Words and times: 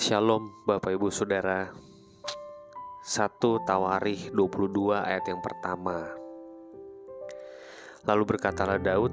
Shalom 0.00 0.64
Bapak 0.64 0.96
Ibu 0.96 1.12
Saudara. 1.12 1.68
1 1.68 1.68
Tawarikh 3.68 4.32
22 4.32 4.96
ayat 4.96 5.20
yang 5.28 5.44
pertama. 5.44 6.08
Lalu 8.08 8.24
berkatalah 8.24 8.80
Daud 8.80 9.12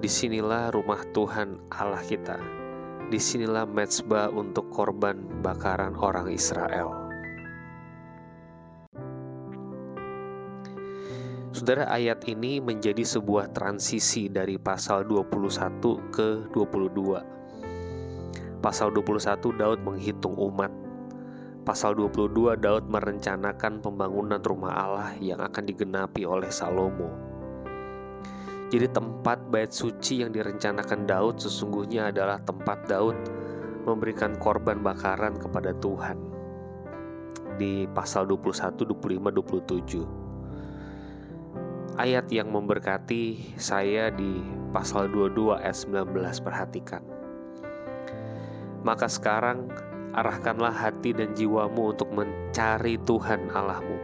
Di 0.00 0.08
sinilah 0.08 0.72
rumah 0.72 1.04
Tuhan 1.12 1.68
Allah 1.68 2.00
kita. 2.00 2.40
Di 3.12 3.20
sinilah 3.20 3.68
mezbah 3.68 4.32
untuk 4.32 4.72
korban 4.72 5.44
bakaran 5.44 5.92
orang 5.92 6.32
Israel. 6.32 6.88
Saudara 11.52 11.84
ayat 11.92 12.24
ini 12.32 12.64
menjadi 12.64 13.04
sebuah 13.04 13.52
transisi 13.52 14.32
dari 14.32 14.56
pasal 14.56 15.04
21 15.04 15.84
ke 16.08 16.48
22 16.48 17.43
Pasal 18.64 18.96
21 18.96 19.60
Daud 19.60 19.84
menghitung 19.84 20.40
umat. 20.40 20.72
Pasal 21.68 22.00
22 22.00 22.56
Daud 22.56 22.88
merencanakan 22.88 23.84
pembangunan 23.84 24.40
rumah 24.40 24.72
Allah 24.72 25.12
yang 25.20 25.44
akan 25.44 25.68
digenapi 25.68 26.24
oleh 26.24 26.48
Salomo. 26.48 27.12
Jadi 28.72 28.88
tempat 28.88 29.52
bait 29.52 29.68
suci 29.68 30.24
yang 30.24 30.32
direncanakan 30.32 31.04
Daud 31.04 31.44
sesungguhnya 31.44 32.08
adalah 32.08 32.40
tempat 32.40 32.88
Daud 32.88 33.12
memberikan 33.84 34.40
korban 34.40 34.80
bakaran 34.80 35.36
kepada 35.36 35.76
Tuhan. 35.76 36.16
Di 37.60 37.84
pasal 37.92 38.24
21, 38.32 38.80
25, 38.80 39.44
27. 39.44 42.00
Ayat 42.00 42.32
yang 42.32 42.48
memberkati 42.48 43.60
saya 43.60 44.08
di 44.08 44.40
pasal 44.72 45.12
22 45.12 45.52
ayat 45.52 45.76
19 45.76 46.16
perhatikan. 46.40 47.23
Maka 48.84 49.08
sekarang 49.08 49.72
arahkanlah 50.14 50.70
hati 50.70 51.16
dan 51.16 51.34
jiwamu 51.34 51.96
untuk 51.96 52.12
mencari 52.14 53.00
Tuhan 53.02 53.50
Allahmu. 53.50 53.98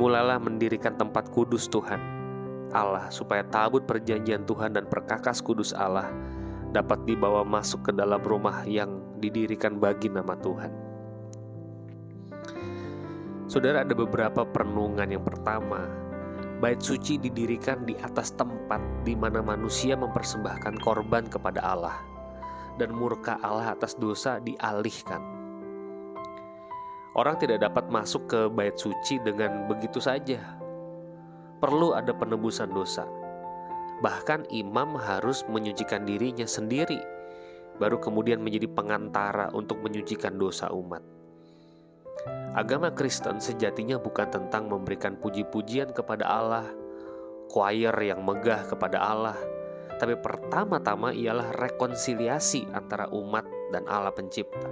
Mulalah 0.00 0.40
mendirikan 0.40 0.96
tempat 0.96 1.30
kudus 1.30 1.70
Tuhan 1.70 2.00
Allah 2.74 3.06
supaya 3.14 3.46
tabut 3.46 3.86
perjanjian 3.86 4.42
Tuhan 4.42 4.74
dan 4.74 4.90
perkakas 4.90 5.38
kudus 5.38 5.70
Allah 5.70 6.10
dapat 6.74 7.06
dibawa 7.06 7.46
masuk 7.46 7.86
ke 7.86 7.92
dalam 7.94 8.18
rumah 8.18 8.66
yang 8.66 8.98
didirikan 9.22 9.78
bagi 9.78 10.10
nama 10.10 10.34
Tuhan. 10.34 10.72
Saudara 13.46 13.86
ada 13.86 13.94
beberapa 13.94 14.42
perenungan 14.42 15.06
yang 15.06 15.22
pertama 15.22 15.86
Bait 16.58 16.80
suci 16.80 17.20
didirikan 17.20 17.84
di 17.84 17.92
atas 18.00 18.32
tempat 18.32 18.80
di 19.04 19.12
mana 19.12 19.44
manusia 19.44 19.98
mempersembahkan 20.00 20.80
korban 20.80 21.28
kepada 21.28 21.60
Allah 21.60 22.13
dan 22.78 22.90
murka 22.94 23.38
Allah 23.42 23.74
atas 23.74 23.94
dosa 23.94 24.42
dialihkan. 24.42 25.22
Orang 27.14 27.38
tidak 27.38 27.62
dapat 27.62 27.86
masuk 27.94 28.26
ke 28.26 28.40
bait 28.50 28.74
suci 28.74 29.22
dengan 29.22 29.70
begitu 29.70 30.02
saja. 30.02 30.58
Perlu 31.62 31.94
ada 31.94 32.10
penebusan 32.10 32.74
dosa. 32.74 33.06
Bahkan 34.02 34.50
imam 34.50 34.98
harus 34.98 35.46
menyucikan 35.46 36.02
dirinya 36.02 36.42
sendiri, 36.42 36.98
baru 37.78 38.02
kemudian 38.02 38.42
menjadi 38.42 38.66
pengantara 38.66 39.54
untuk 39.54 39.78
menyucikan 39.86 40.34
dosa 40.34 40.74
umat. 40.74 41.06
Agama 42.54 42.90
Kristen 42.90 43.38
sejatinya 43.38 43.98
bukan 44.02 44.30
tentang 44.30 44.66
memberikan 44.66 45.14
puji-pujian 45.14 45.94
kepada 45.94 46.26
Allah, 46.26 46.66
choir 47.46 47.94
yang 48.02 48.26
megah 48.26 48.66
kepada 48.66 48.98
Allah, 48.98 49.38
tapi 49.98 50.18
pertama-tama 50.18 51.14
ialah 51.14 51.54
rekonsiliasi 51.54 52.66
antara 52.74 53.06
umat 53.14 53.46
dan 53.70 53.86
Allah 53.86 54.10
Pencipta. 54.10 54.66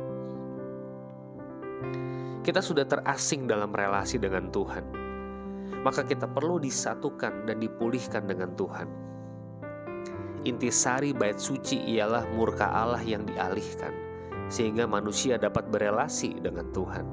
Kita 2.43 2.59
sudah 2.59 2.83
terasing 2.83 3.47
dalam 3.47 3.71
relasi 3.71 4.19
dengan 4.19 4.51
Tuhan, 4.51 4.85
maka 5.87 6.03
kita 6.03 6.27
perlu 6.27 6.59
disatukan 6.59 7.47
dan 7.47 7.63
dipulihkan 7.63 8.27
dengan 8.27 8.51
Tuhan. 8.59 8.89
Intisari 10.43 11.15
bait 11.15 11.39
suci 11.39 11.79
ialah 11.95 12.27
murka 12.35 12.67
Allah 12.67 12.99
yang 13.07 13.23
dialihkan, 13.23 13.95
sehingga 14.51 14.91
manusia 14.91 15.39
dapat 15.39 15.71
berelasi 15.71 16.43
dengan 16.43 16.67
Tuhan. 16.75 17.07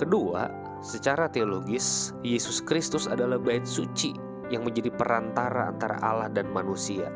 Kedua, 0.00 0.48
secara 0.80 1.28
teologis, 1.28 2.16
Yesus 2.24 2.64
Kristus 2.64 3.04
adalah 3.04 3.36
bait 3.36 3.68
suci 3.68 4.31
yang 4.52 4.68
menjadi 4.68 4.92
perantara 4.92 5.72
antara 5.72 5.96
Allah 6.04 6.28
dan 6.28 6.52
manusia. 6.52 7.08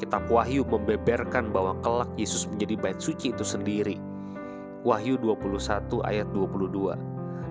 Kitab 0.00 0.28
Wahyu 0.32 0.64
membeberkan 0.64 1.52
bahwa 1.52 1.76
kelak 1.84 2.08
Yesus 2.16 2.48
menjadi 2.48 2.74
bait 2.80 2.98
suci 3.00 3.32
itu 3.32 3.44
sendiri. 3.44 4.00
Wahyu 4.84 5.20
21 5.20 6.00
ayat 6.04 6.28
22. 6.32 6.96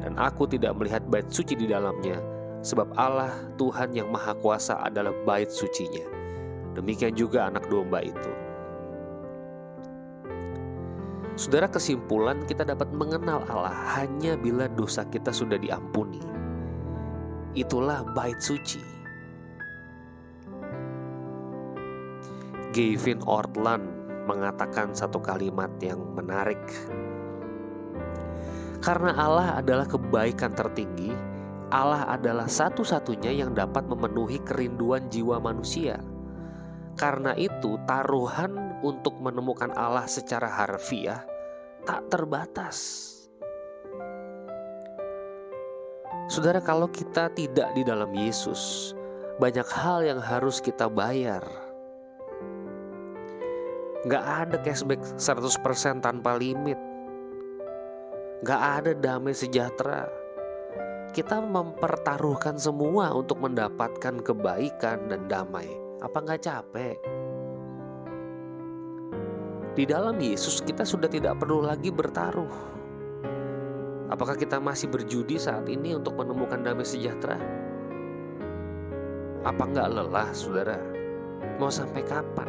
Dan 0.06 0.14
aku 0.18 0.46
tidak 0.50 0.78
melihat 0.78 1.02
bait 1.10 1.26
suci 1.30 1.58
di 1.58 1.66
dalamnya, 1.66 2.22
sebab 2.62 2.94
Allah 2.98 3.34
Tuhan 3.58 3.94
yang 3.94 4.14
Maha 4.14 4.38
Kuasa 4.38 4.82
adalah 4.82 5.14
bait 5.26 5.50
sucinya. 5.50 6.06
Demikian 6.78 7.18
juga 7.18 7.50
anak 7.50 7.66
domba 7.70 8.02
itu. 8.02 8.32
Saudara 11.36 11.68
kesimpulan 11.68 12.48
kita 12.48 12.64
dapat 12.64 12.96
mengenal 12.96 13.44
Allah 13.52 13.76
hanya 14.00 14.40
bila 14.40 14.72
dosa 14.72 15.04
kita 15.04 15.36
sudah 15.36 15.60
diampuni 15.60 16.35
itulah 17.56 18.04
bait 18.12 18.38
suci. 18.38 18.84
Gavin 22.76 23.24
Ortland 23.24 23.88
mengatakan 24.28 24.92
satu 24.92 25.24
kalimat 25.24 25.72
yang 25.80 26.04
menarik. 26.12 26.60
Karena 28.84 29.16
Allah 29.16 29.48
adalah 29.58 29.88
kebaikan 29.88 30.52
tertinggi, 30.52 31.10
Allah 31.72 32.06
adalah 32.12 32.46
satu-satunya 32.46 33.32
yang 33.32 33.56
dapat 33.56 33.88
memenuhi 33.88 34.44
kerinduan 34.44 35.08
jiwa 35.08 35.40
manusia. 35.40 36.04
Karena 37.00 37.32
itu, 37.40 37.80
taruhan 37.88 38.84
untuk 38.84 39.18
menemukan 39.24 39.72
Allah 39.74 40.06
secara 40.06 40.52
harfiah 40.52 41.24
tak 41.88 42.12
terbatas. 42.12 43.15
Saudara, 46.26 46.58
kalau 46.58 46.90
kita 46.90 47.30
tidak 47.38 47.70
di 47.78 47.86
dalam 47.86 48.10
Yesus, 48.10 48.94
banyak 49.38 49.68
hal 49.70 50.02
yang 50.02 50.18
harus 50.18 50.58
kita 50.58 50.90
bayar. 50.90 51.46
Gak 54.10 54.26
ada 54.26 54.58
cashback 54.58 55.06
100% 55.22 56.02
tanpa 56.02 56.34
limit. 56.34 56.82
Gak 58.42 58.62
ada 58.82 58.92
damai 58.98 59.38
sejahtera. 59.38 60.10
Kita 61.14 61.46
mempertaruhkan 61.46 62.58
semua 62.58 63.14
untuk 63.14 63.46
mendapatkan 63.46 64.26
kebaikan 64.26 65.06
dan 65.06 65.30
damai. 65.30 65.70
Apa 66.02 66.26
gak 66.26 66.42
capek? 66.42 66.98
Di 69.78 69.86
dalam 69.86 70.18
Yesus 70.18 70.66
kita 70.66 70.82
sudah 70.82 71.06
tidak 71.06 71.38
perlu 71.38 71.62
lagi 71.62 71.94
bertaruh 71.94 72.85
Apakah 74.16 74.40
kita 74.40 74.64
masih 74.64 74.88
berjudi 74.88 75.36
saat 75.36 75.68
ini 75.68 75.92
untuk 75.92 76.16
menemukan 76.16 76.64
damai 76.64 76.88
sejahtera? 76.88 77.36
Apa 79.44 79.60
nggak 79.68 79.92
lelah, 79.92 80.32
saudara? 80.32 80.80
Mau 81.60 81.68
sampai 81.68 82.00
kapan? 82.08 82.48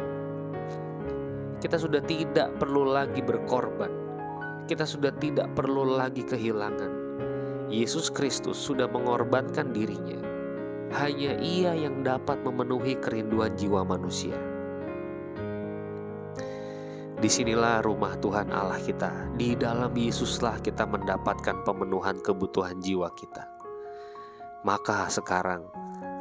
Kita 1.59 1.75
sudah 1.75 1.99
tidak 2.07 2.55
perlu 2.55 2.87
lagi 2.87 3.19
berkorban. 3.19 3.91
Kita 4.63 4.87
sudah 4.87 5.11
tidak 5.19 5.51
perlu 5.59 5.99
lagi 5.99 6.23
kehilangan. 6.23 6.91
Yesus 7.67 8.07
Kristus 8.07 8.55
sudah 8.55 8.87
mengorbankan 8.87 9.75
dirinya. 9.75 10.23
Hanya 10.95 11.35
Ia 11.35 11.75
yang 11.75 11.99
dapat 11.99 12.47
memenuhi 12.47 12.95
kerinduan 13.03 13.59
jiwa 13.59 13.83
manusia. 13.83 14.39
Di 17.17 17.33
sinilah 17.33 17.81
rumah 17.81 18.13
Tuhan 18.21 18.53
Allah 18.53 18.77
kita. 18.77 19.09
Di 19.33 19.57
dalam 19.57 19.89
Yesuslah 19.89 20.61
kita 20.61 20.85
mendapatkan 20.85 21.65
pemenuhan 21.65 22.21
kebutuhan 22.21 22.77
jiwa 22.77 23.09
kita. 23.17 23.41
Maka 24.61 25.09
sekarang 25.09 25.65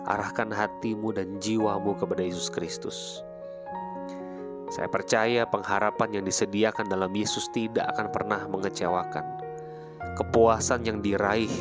arahkan 0.09 0.49
hatimu 0.49 1.13
dan 1.13 1.37
jiwamu 1.37 1.93
kepada 2.01 2.25
Yesus 2.25 2.49
Kristus. 2.49 3.21
Saya 4.73 4.89
percaya 4.89 5.45
pengharapan 5.45 6.17
yang 6.17 6.25
disediakan 6.25 6.89
dalam 6.89 7.13
Yesus 7.13 7.45
tidak 7.53 7.93
akan 7.93 8.09
pernah 8.09 8.41
mengecewakan. 8.49 9.25
Kepuasan 10.17 10.81
yang 10.89 11.05
diraih 11.05 11.53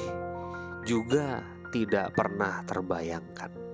juga 0.88 1.44
tidak 1.76 2.16
pernah 2.16 2.64
terbayangkan. 2.64 3.65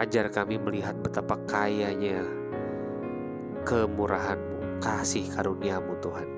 Ajar 0.00 0.32
kami 0.32 0.56
melihat 0.56 0.96
betapa 1.04 1.36
kayanya 1.44 2.24
kemurahanmu, 3.68 4.80
kasih 4.80 5.28
karuniamu 5.28 5.92
Tuhan. 6.00 6.28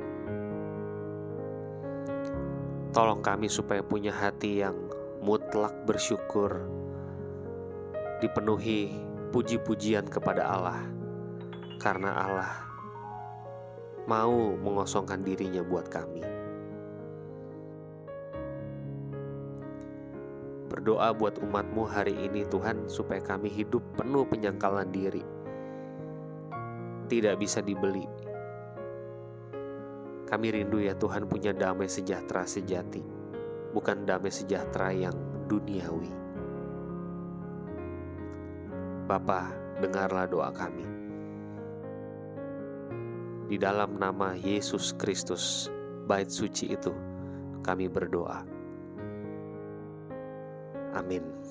Tolong 2.90 3.22
kami 3.22 3.46
supaya 3.46 3.78
punya 3.86 4.10
hati 4.10 4.66
yang 4.66 4.74
mutlak 5.22 5.78
bersyukur 5.86 6.66
dipenuhi 8.18 8.98
puji-pujian 9.30 10.10
kepada 10.10 10.42
Allah, 10.42 10.82
karena 11.78 12.18
Allah 12.18 12.52
mau 14.10 14.58
mengosongkan 14.58 15.22
dirinya 15.22 15.62
buat 15.62 15.86
kami. 15.86 16.31
Berdoa 20.72 21.12
buat 21.12 21.36
umatmu 21.36 21.84
hari 21.84 22.16
ini 22.16 22.48
Tuhan 22.48 22.88
supaya 22.88 23.20
kami 23.20 23.52
hidup 23.52 23.84
penuh 23.92 24.24
penyangkalan 24.24 24.88
diri. 24.88 25.20
Tidak 27.12 27.36
bisa 27.36 27.60
dibeli. 27.60 28.08
Kami 30.24 30.48
rindu 30.48 30.80
ya 30.80 30.96
Tuhan 30.96 31.28
punya 31.28 31.52
damai 31.52 31.92
sejahtera 31.92 32.48
sejati, 32.48 33.04
bukan 33.76 34.08
damai 34.08 34.32
sejahtera 34.32 34.96
yang 34.96 35.12
duniawi. 35.44 36.08
Bapa, 39.04 39.52
dengarlah 39.76 40.24
doa 40.24 40.48
kami. 40.56 40.88
Di 43.52 43.60
dalam 43.60 44.00
nama 44.00 44.32
Yesus 44.32 44.96
Kristus, 44.96 45.68
bait 46.08 46.32
suci 46.32 46.72
itu, 46.72 46.96
kami 47.60 47.92
berdoa. 47.92 48.51
Amin. 50.94 51.41